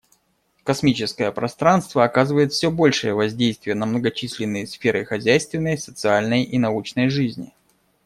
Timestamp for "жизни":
7.07-7.53